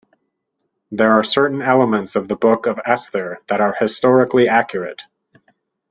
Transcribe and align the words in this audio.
There 0.91 1.11
are 1.11 1.21
certain 1.23 1.61
elements 1.61 2.15
of 2.15 2.27
the 2.27 2.35
book 2.35 2.65
of 2.65 2.79
Esther 2.83 3.37
that 3.45 3.61
are 3.61 3.75
historically 3.79 4.47
accurate. 4.47 5.03